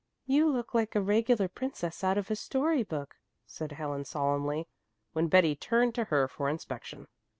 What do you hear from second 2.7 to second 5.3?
book," said Helen solemnly, when